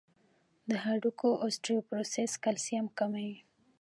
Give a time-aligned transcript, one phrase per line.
[0.69, 3.33] د هډوکو اوسټيوپوروسس کلسیم کموي.